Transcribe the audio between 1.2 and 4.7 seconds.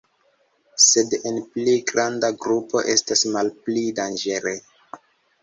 en pli granda grupo estas malpli danĝere.